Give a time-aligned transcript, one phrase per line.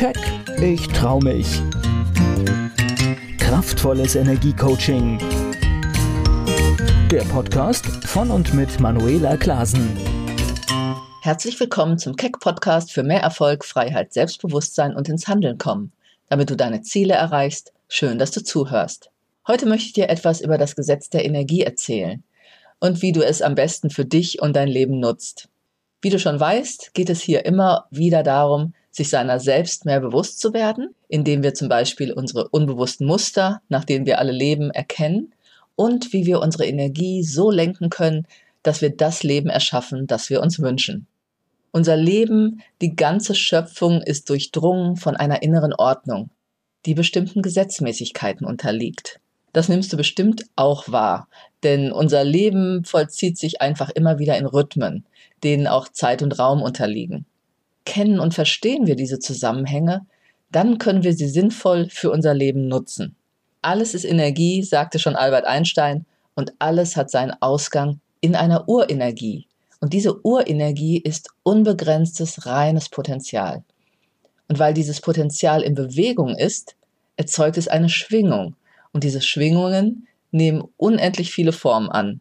[0.00, 0.16] Keck,
[0.62, 1.60] ich trau mich.
[3.36, 5.18] Kraftvolles Energiecoaching.
[7.10, 9.94] Der Podcast von und mit Manuela Klasen.
[11.20, 15.92] Herzlich willkommen zum Keck Podcast für mehr Erfolg, Freiheit, Selbstbewusstsein und ins Handeln kommen,
[16.30, 17.74] damit du deine Ziele erreichst.
[17.86, 19.10] Schön, dass du zuhörst.
[19.46, 22.22] Heute möchte ich dir etwas über das Gesetz der Energie erzählen
[22.78, 25.50] und wie du es am besten für dich und dein Leben nutzt.
[26.00, 30.40] Wie du schon weißt, geht es hier immer wieder darum, sich seiner selbst mehr bewusst
[30.40, 35.32] zu werden, indem wir zum Beispiel unsere unbewussten Muster, nach denen wir alle leben, erkennen
[35.76, 38.26] und wie wir unsere Energie so lenken können,
[38.62, 41.06] dass wir das Leben erschaffen, das wir uns wünschen.
[41.72, 46.30] Unser Leben, die ganze Schöpfung ist durchdrungen von einer inneren Ordnung,
[46.84, 49.20] die bestimmten Gesetzmäßigkeiten unterliegt.
[49.52, 51.28] Das nimmst du bestimmt auch wahr,
[51.62, 55.04] denn unser Leben vollzieht sich einfach immer wieder in Rhythmen,
[55.42, 57.26] denen auch Zeit und Raum unterliegen.
[57.90, 60.06] Kennen und verstehen wir diese Zusammenhänge,
[60.52, 63.16] dann können wir sie sinnvoll für unser Leben nutzen.
[63.62, 66.06] Alles ist Energie, sagte schon Albert Einstein,
[66.36, 69.48] und alles hat seinen Ausgang in einer Urenergie.
[69.80, 73.64] Und diese Urenergie ist unbegrenztes, reines Potenzial.
[74.46, 76.76] Und weil dieses Potenzial in Bewegung ist,
[77.16, 78.54] erzeugt es eine Schwingung.
[78.92, 82.20] Und diese Schwingungen nehmen unendlich viele Formen an.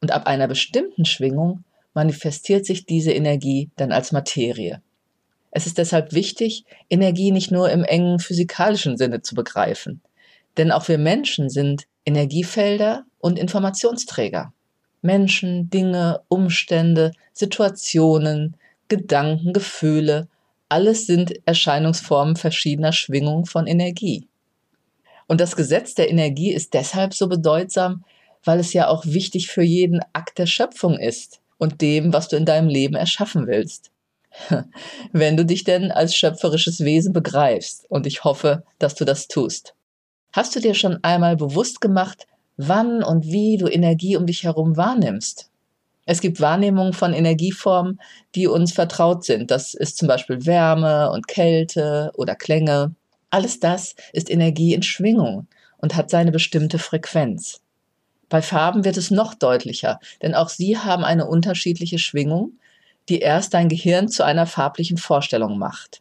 [0.00, 4.80] Und ab einer bestimmten Schwingung manifestiert sich diese Energie dann als Materie.
[5.50, 10.00] Es ist deshalb wichtig, Energie nicht nur im engen physikalischen Sinne zu begreifen.
[10.56, 14.52] Denn auch wir Menschen sind Energiefelder und Informationsträger.
[15.02, 18.56] Menschen, Dinge, Umstände, Situationen,
[18.88, 20.28] Gedanken, Gefühle,
[20.68, 24.28] alles sind Erscheinungsformen verschiedener Schwingungen von Energie.
[25.26, 28.04] Und das Gesetz der Energie ist deshalb so bedeutsam,
[28.44, 32.36] weil es ja auch wichtig für jeden Akt der Schöpfung ist und dem, was du
[32.36, 33.90] in deinem Leben erschaffen willst.
[35.12, 39.74] Wenn du dich denn als schöpferisches Wesen begreifst, und ich hoffe, dass du das tust.
[40.32, 44.76] Hast du dir schon einmal bewusst gemacht, wann und wie du Energie um dich herum
[44.76, 45.50] wahrnimmst?
[46.06, 48.00] Es gibt Wahrnehmungen von Energieformen,
[48.34, 49.50] die uns vertraut sind.
[49.50, 52.94] Das ist zum Beispiel Wärme und Kälte oder Klänge.
[53.30, 55.46] Alles das ist Energie in Schwingung
[55.78, 57.60] und hat seine bestimmte Frequenz.
[58.28, 62.52] Bei Farben wird es noch deutlicher, denn auch sie haben eine unterschiedliche Schwingung,
[63.10, 66.00] die erst dein Gehirn zu einer farblichen Vorstellung macht.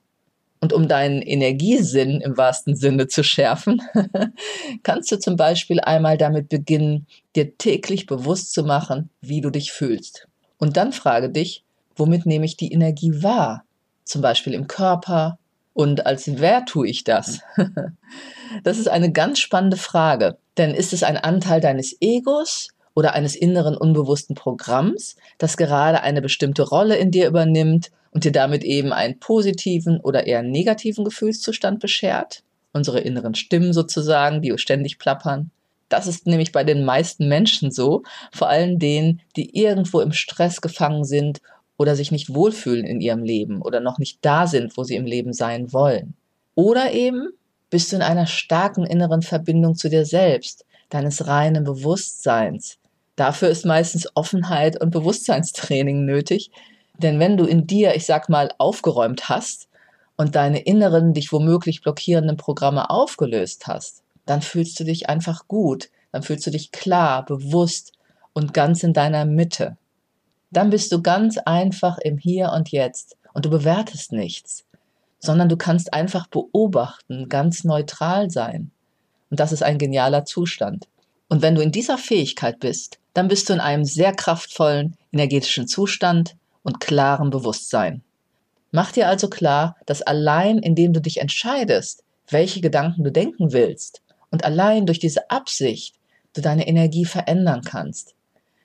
[0.62, 3.82] Und um deinen Energiesinn im wahrsten Sinne zu schärfen,
[4.84, 9.72] kannst du zum Beispiel einmal damit beginnen, dir täglich bewusst zu machen, wie du dich
[9.72, 10.28] fühlst.
[10.58, 11.64] Und dann frage dich,
[11.96, 13.64] womit nehme ich die Energie wahr?
[14.04, 15.40] Zum Beispiel im Körper,
[15.74, 17.40] und als wer tue ich das?
[18.64, 20.38] das ist eine ganz spannende Frage.
[20.58, 26.22] Denn ist es ein Anteil deines Egos oder eines inneren unbewussten Programms, das gerade eine
[26.22, 31.80] bestimmte Rolle in dir übernimmt und dir damit eben einen positiven oder eher negativen Gefühlszustand
[31.80, 32.44] beschert?
[32.74, 35.52] Unsere inneren Stimmen sozusagen, die ständig plappern.
[35.90, 40.62] Das ist nämlich bei den meisten Menschen so, vor allem denen, die irgendwo im Stress
[40.62, 41.42] gefangen sind
[41.78, 45.06] oder sich nicht wohlfühlen in ihrem Leben oder noch nicht da sind, wo sie im
[45.06, 46.14] Leben sein wollen.
[46.54, 47.30] Oder eben
[47.70, 52.78] bist du in einer starken inneren Verbindung zu dir selbst, deines reinen Bewusstseins.
[53.16, 56.52] Dafür ist meistens Offenheit und Bewusstseinstraining nötig,
[56.98, 59.68] denn wenn du in dir, ich sag mal, aufgeräumt hast
[60.18, 65.90] und deine inneren, dich womöglich blockierenden Programme aufgelöst hast, dann fühlst du dich einfach gut,
[66.12, 67.94] dann fühlst du dich klar, bewusst
[68.34, 69.78] und ganz in deiner Mitte
[70.52, 74.66] dann bist du ganz einfach im Hier und Jetzt und du bewertest nichts,
[75.20, 78.72] sondern du kannst einfach beobachten, ganz neutral sein.
[79.30, 80.88] Und das ist ein genialer Zustand.
[81.28, 85.68] Und wenn du in dieser Fähigkeit bist, dann bist du in einem sehr kraftvollen energetischen
[85.68, 88.02] Zustand und klarem Bewusstsein.
[88.72, 94.02] Mach dir also klar, dass allein indem du dich entscheidest, welche Gedanken du denken willst,
[94.32, 95.96] und allein durch diese Absicht
[96.34, 98.14] du deine Energie verändern kannst.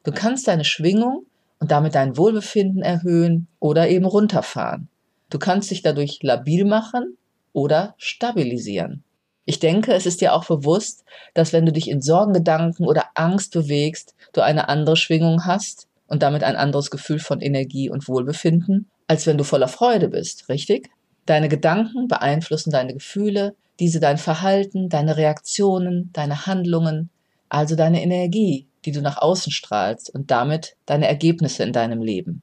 [0.02, 1.24] Du kannst deine Schwingung
[1.58, 4.88] und damit dein Wohlbefinden erhöhen oder eben runterfahren.
[5.30, 7.16] Du kannst dich dadurch labil machen
[7.54, 9.02] oder stabilisieren.
[9.46, 11.04] Ich denke, es ist dir auch bewusst,
[11.34, 16.22] dass wenn du dich in Sorgengedanken oder Angst bewegst, du eine andere Schwingung hast und
[16.22, 20.88] damit ein anderes Gefühl von Energie und Wohlbefinden, als wenn du voller Freude bist, richtig?
[21.26, 27.10] Deine Gedanken beeinflussen deine Gefühle, diese dein Verhalten, deine Reaktionen, deine Handlungen,
[27.48, 32.42] also deine Energie, die du nach außen strahlst und damit deine Ergebnisse in deinem Leben.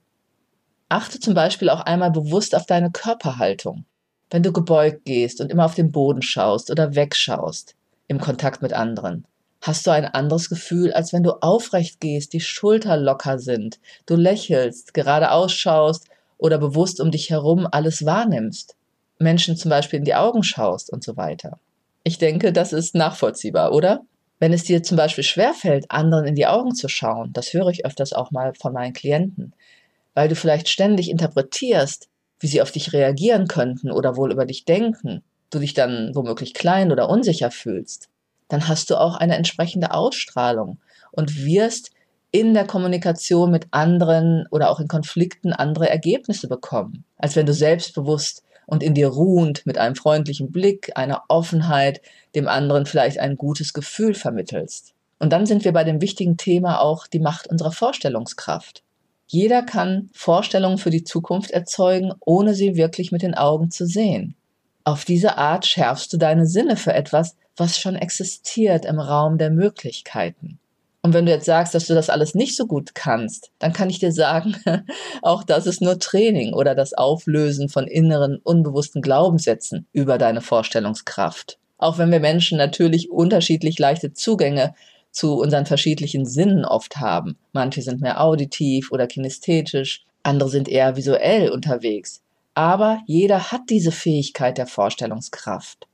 [0.89, 3.85] Achte zum Beispiel auch einmal bewusst auf deine Körperhaltung.
[4.31, 7.75] Wenn du gebeugt gehst und immer auf den Boden schaust oder wegschaust
[8.07, 9.25] im Kontakt mit anderen,
[9.61, 14.15] hast du ein anderes Gefühl, als wenn du aufrecht gehst, die Schulter locker sind, du
[14.15, 16.07] lächelst, gerade ausschaust
[16.37, 18.75] oder bewusst um dich herum alles wahrnimmst.
[19.19, 21.59] Menschen zum Beispiel in die Augen schaust und so weiter.
[22.03, 24.01] Ich denke, das ist nachvollziehbar, oder?
[24.39, 27.85] Wenn es dir zum Beispiel schwerfällt, anderen in die Augen zu schauen, das höre ich
[27.85, 29.53] öfters auch mal von meinen Klienten,
[30.15, 32.07] weil du vielleicht ständig interpretierst,
[32.41, 36.53] wie sie auf dich reagieren könnten oder wohl über dich denken, du dich dann womöglich
[36.53, 38.09] klein oder unsicher fühlst,
[38.49, 40.79] dann hast du auch eine entsprechende Ausstrahlung
[41.11, 41.91] und wirst
[42.31, 47.53] in der Kommunikation mit anderen oder auch in Konflikten andere Ergebnisse bekommen, als wenn du
[47.53, 52.01] selbstbewusst und in dir ruhend mit einem freundlichen Blick, einer Offenheit
[52.35, 54.93] dem anderen vielleicht ein gutes Gefühl vermittelst.
[55.19, 58.83] Und dann sind wir bei dem wichtigen Thema auch die Macht unserer Vorstellungskraft.
[59.33, 64.35] Jeder kann Vorstellungen für die Zukunft erzeugen, ohne sie wirklich mit den Augen zu sehen.
[64.83, 69.49] Auf diese Art schärfst du deine Sinne für etwas, was schon existiert im Raum der
[69.49, 70.59] Möglichkeiten.
[71.01, 73.89] Und wenn du jetzt sagst, dass du das alles nicht so gut kannst, dann kann
[73.89, 74.57] ich dir sagen,
[75.21, 81.57] auch das ist nur Training oder das Auflösen von inneren, unbewussten Glaubenssätzen über deine Vorstellungskraft.
[81.77, 84.73] Auch wenn wir Menschen natürlich unterschiedlich leichte Zugänge
[85.11, 87.37] zu unseren verschiedenen Sinnen oft haben.
[87.53, 92.21] Manche sind mehr auditiv oder kinesthetisch, andere sind eher visuell unterwegs.
[92.53, 95.87] Aber jeder hat diese Fähigkeit der Vorstellungskraft.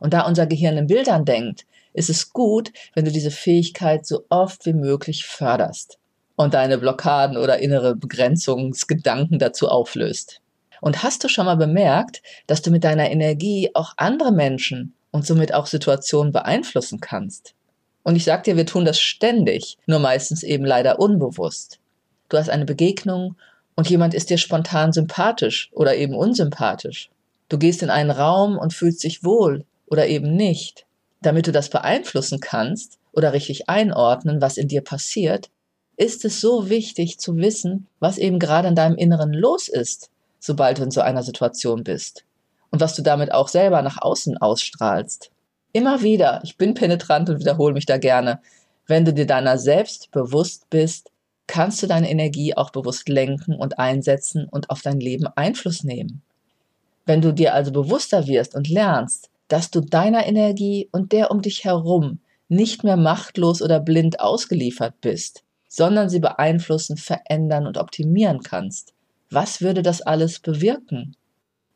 [0.00, 4.24] Und da unser Gehirn in Bildern denkt, ist es gut, wenn du diese Fähigkeit so
[4.28, 5.98] oft wie möglich förderst
[6.36, 10.40] und deine Blockaden oder innere Begrenzungsgedanken dazu auflöst.
[10.80, 15.26] Und hast du schon mal bemerkt, dass du mit deiner Energie auch andere Menschen und
[15.26, 17.54] somit auch Situationen beeinflussen kannst?
[18.02, 21.78] Und ich sag dir, wir tun das ständig, nur meistens eben leider unbewusst.
[22.28, 23.36] Du hast eine Begegnung
[23.74, 27.10] und jemand ist dir spontan sympathisch oder eben unsympathisch.
[27.48, 30.86] Du gehst in einen Raum und fühlst dich wohl oder eben nicht
[31.20, 35.50] damit du das beeinflussen kannst oder richtig einordnen, was in dir passiert,
[35.96, 40.78] ist es so wichtig zu wissen, was eben gerade in deinem Inneren los ist, sobald
[40.78, 42.24] du in so einer Situation bist.
[42.70, 45.30] Und was du damit auch selber nach außen ausstrahlst.
[45.72, 48.40] Immer wieder, ich bin penetrant und wiederhole mich da gerne,
[48.86, 51.10] wenn du dir deiner selbst bewusst bist,
[51.46, 56.22] kannst du deine Energie auch bewusst lenken und einsetzen und auf dein Leben Einfluss nehmen.
[57.06, 61.42] Wenn du dir also bewusster wirst und lernst, dass du deiner Energie und der um
[61.42, 68.42] dich herum nicht mehr machtlos oder blind ausgeliefert bist, sondern sie beeinflussen, verändern und optimieren
[68.42, 68.92] kannst.
[69.30, 71.14] Was würde das alles bewirken?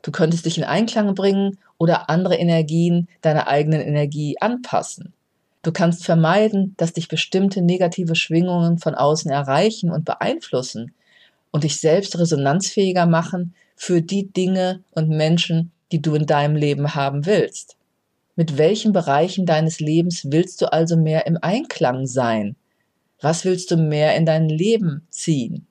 [0.05, 5.15] Du könntest dich in Einklang bringen oder andere Energien deiner eigenen Energie anpassen.
[5.63, 10.93] Du kannst vermeiden, dass dich bestimmte negative Schwingungen von außen erreichen und beeinflussen
[11.53, 16.95] und dich selbst resonanzfähiger machen für die Dinge und Menschen, die du in deinem Leben
[16.95, 17.79] haben willst.
[18.37, 22.57] Mit welchen Bereichen deines Lebens willst du also mehr im Einklang sein?
[23.23, 25.67] Was willst du mehr in dein Leben ziehen?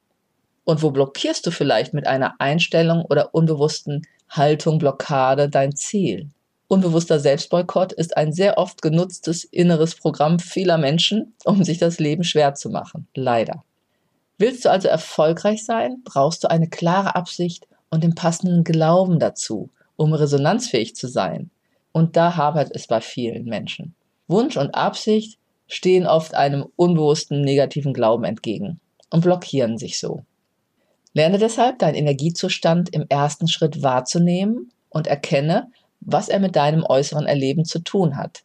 [0.64, 6.30] Und wo blockierst du vielleicht mit einer Einstellung oder unbewussten Haltung, Blockade dein Ziel?
[6.68, 12.24] Unbewusster Selbstboykott ist ein sehr oft genutztes inneres Programm vieler Menschen, um sich das Leben
[12.24, 13.08] schwer zu machen.
[13.14, 13.64] Leider.
[14.38, 19.70] Willst du also erfolgreich sein, brauchst du eine klare Absicht und den passenden Glauben dazu
[19.96, 21.50] um resonanzfähig zu sein.
[21.92, 23.96] Und da hapert es bei vielen Menschen.
[24.28, 25.38] Wunsch und Absicht
[25.68, 28.80] stehen oft einem unbewussten negativen Glauben entgegen
[29.10, 30.26] und blockieren sich so.
[31.14, 35.72] Lerne deshalb deinen Energiezustand im ersten Schritt wahrzunehmen und erkenne,
[36.02, 38.44] was er mit deinem äußeren Erleben zu tun hat.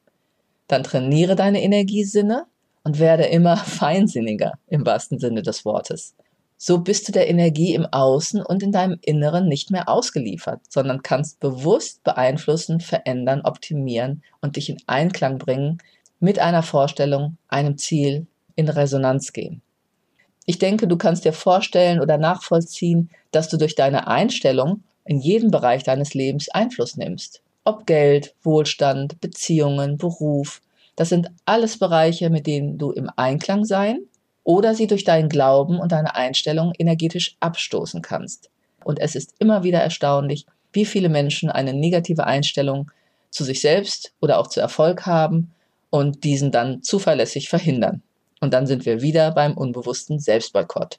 [0.66, 2.44] Dann trainiere deine Energiesinne
[2.84, 6.14] und werde immer feinsinniger im wahrsten Sinne des Wortes.
[6.60, 11.02] So bist du der Energie im Außen und in deinem Inneren nicht mehr ausgeliefert, sondern
[11.02, 15.78] kannst bewusst beeinflussen, verändern, optimieren und dich in Einklang bringen
[16.18, 18.26] mit einer Vorstellung, einem Ziel,
[18.56, 19.62] in Resonanz gehen.
[20.50, 25.50] Ich denke, du kannst dir vorstellen oder nachvollziehen, dass du durch deine Einstellung in jedem
[25.50, 27.42] Bereich deines Lebens Einfluss nimmst.
[27.64, 30.62] Ob Geld, Wohlstand, Beziehungen, Beruf,
[30.96, 33.98] das sind alles Bereiche, mit denen du im Einklang sein
[34.42, 38.48] oder sie durch deinen Glauben und deine Einstellung energetisch abstoßen kannst.
[38.84, 42.90] Und es ist immer wieder erstaunlich, wie viele Menschen eine negative Einstellung
[43.28, 45.52] zu sich selbst oder auch zu Erfolg haben
[45.90, 48.02] und diesen dann zuverlässig verhindern.
[48.40, 50.98] Und dann sind wir wieder beim unbewussten Selbstboykott.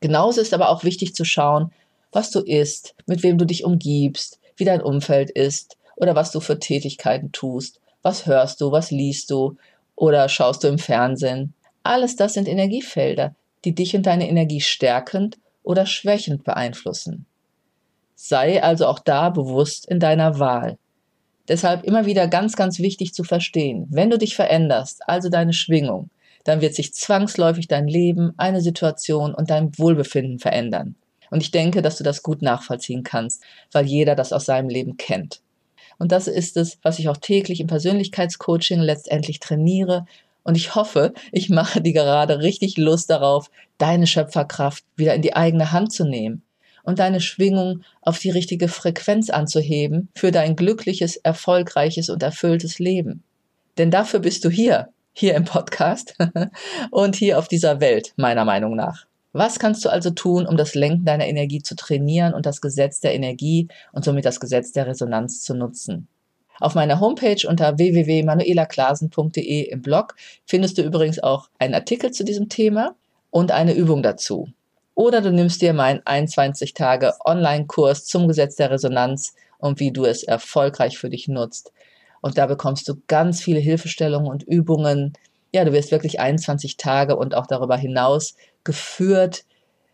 [0.00, 1.72] Genauso ist aber auch wichtig zu schauen,
[2.12, 6.40] was du isst, mit wem du dich umgibst, wie dein Umfeld ist oder was du
[6.40, 9.56] für Tätigkeiten tust, was hörst du, was liest du
[9.96, 15.38] oder schaust du im Fernsehen, alles das sind Energiefelder, die dich und deine Energie stärkend
[15.62, 17.26] oder schwächend beeinflussen.
[18.14, 20.78] Sei also auch da bewusst in deiner Wahl.
[21.48, 26.08] Deshalb immer wieder ganz, ganz wichtig zu verstehen, wenn du dich veränderst, also deine Schwingung,
[26.44, 30.94] dann wird sich zwangsläufig dein Leben, eine Situation und dein Wohlbefinden verändern.
[31.30, 34.96] Und ich denke, dass du das gut nachvollziehen kannst, weil jeder das aus seinem Leben
[34.96, 35.40] kennt.
[35.98, 40.06] Und das ist es, was ich auch täglich im Persönlichkeitscoaching letztendlich trainiere.
[40.42, 45.34] Und ich hoffe, ich mache dir gerade richtig Lust darauf, deine Schöpferkraft wieder in die
[45.34, 46.42] eigene Hand zu nehmen
[46.84, 53.24] und deine Schwingung auf die richtige Frequenz anzuheben für dein glückliches, erfolgreiches und erfülltes Leben.
[53.78, 56.16] Denn dafür bist du hier, hier im Podcast
[56.90, 59.06] und hier auf dieser Welt, meiner Meinung nach.
[59.32, 63.00] Was kannst du also tun, um das Lenken deiner Energie zu trainieren und das Gesetz
[63.00, 66.08] der Energie und somit das Gesetz der Resonanz zu nutzen?
[66.60, 70.14] Auf meiner Homepage unter www.manuelaklasen.de im Blog
[70.46, 72.94] findest du übrigens auch einen Artikel zu diesem Thema
[73.30, 74.48] und eine Übung dazu.
[74.94, 80.04] Oder du nimmst dir meinen 21 Tage Online-Kurs zum Gesetz der Resonanz und wie du
[80.04, 81.72] es erfolgreich für dich nutzt.
[82.24, 85.12] Und da bekommst du ganz viele Hilfestellungen und Übungen.
[85.52, 89.44] Ja, du wirst wirklich 21 Tage und auch darüber hinaus geführt,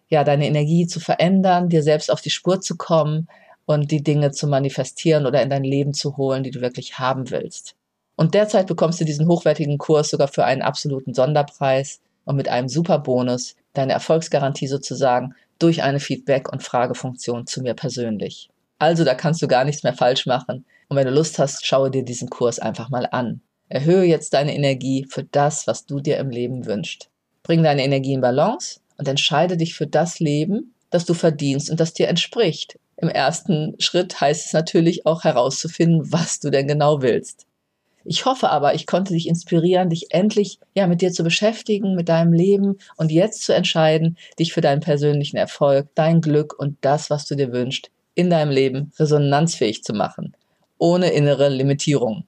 [0.09, 3.27] ja, deine Energie zu verändern, dir selbst auf die Spur zu kommen
[3.67, 7.33] und die Dinge zu manifestieren oder in dein Leben zu holen, die du wirklich haben
[7.33, 7.75] willst.
[8.15, 12.69] Und derzeit bekommst du diesen hochwertigen Kurs sogar für einen absoluten Sonderpreis und mit einem
[12.69, 18.51] super Bonus, deine Erfolgsgarantie sozusagen, durch eine Feedback- und Fragefunktion zu mir persönlich.
[18.81, 20.65] Also da kannst du gar nichts mehr falsch machen.
[20.89, 23.43] Und wenn du Lust hast, schaue dir diesen Kurs einfach mal an.
[23.69, 27.11] Erhöhe jetzt deine Energie für das, was du dir im Leben wünschst.
[27.43, 31.79] Bring deine Energie in Balance und entscheide dich für das Leben, das du verdienst und
[31.79, 32.79] das dir entspricht.
[32.97, 37.47] Im ersten Schritt heißt es natürlich auch herauszufinden, was du denn genau willst.
[38.05, 42.09] Ich hoffe aber, ich konnte dich inspirieren, dich endlich ja mit dir zu beschäftigen, mit
[42.09, 47.11] deinem Leben und jetzt zu entscheiden, dich für deinen persönlichen Erfolg, dein Glück und das,
[47.11, 50.37] was du dir wünschst, in deinem Leben resonanzfähig zu machen,
[50.79, 52.25] ohne innere Limitierung.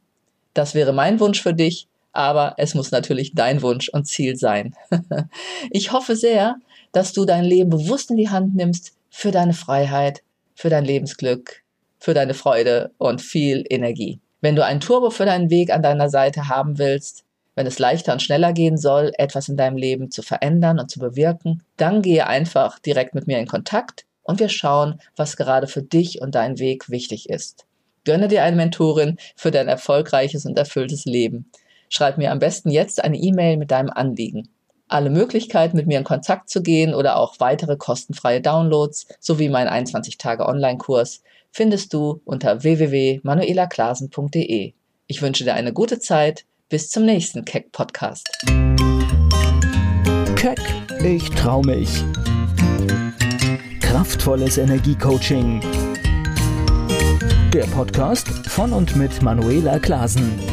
[0.55, 4.75] Das wäre mein Wunsch für dich aber es muss natürlich dein Wunsch und Ziel sein.
[5.71, 6.57] ich hoffe sehr,
[6.93, 10.23] dass du dein Leben bewusst in die Hand nimmst für deine Freiheit,
[10.55, 11.63] für dein Lebensglück,
[11.99, 14.21] für deine Freude und viel Energie.
[14.41, 18.13] Wenn du ein Turbo für deinen Weg an deiner Seite haben willst, wenn es leichter
[18.13, 22.27] und schneller gehen soll, etwas in deinem Leben zu verändern und zu bewirken, dann gehe
[22.27, 26.59] einfach direkt mit mir in Kontakt und wir schauen, was gerade für dich und deinen
[26.59, 27.67] Weg wichtig ist.
[28.05, 31.51] Gönne dir eine Mentorin für dein erfolgreiches und erfülltes Leben.
[31.89, 34.49] Schreib mir am besten jetzt eine E-Mail mit deinem Anliegen.
[34.89, 39.69] Alle Möglichkeiten, mit mir in Kontakt zu gehen oder auch weitere kostenfreie Downloads sowie mein
[39.69, 44.73] 21-Tage-Online-Kurs findest du unter www.manuelaklasen.de.
[45.07, 46.45] Ich wünsche dir eine gute Zeit.
[46.69, 48.31] Bis zum nächsten Keck-Podcast.
[50.37, 50.61] Keck,
[51.05, 52.03] ich trau mich.
[54.03, 55.61] Kraftvolles Energiecoaching.
[57.53, 60.52] Der Podcast von und mit Manuela Klasen.